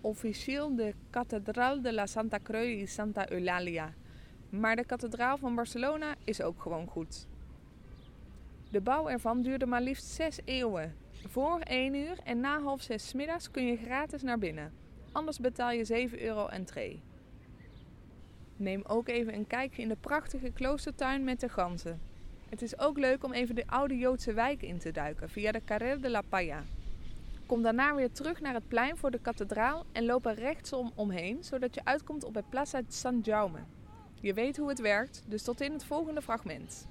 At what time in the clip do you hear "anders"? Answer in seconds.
15.12-15.38